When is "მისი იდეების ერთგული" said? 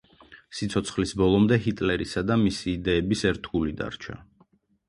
2.47-3.77